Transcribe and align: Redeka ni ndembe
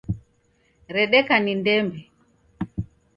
Redeka 0.95 1.35
ni 1.43 1.53
ndembe 1.59 1.99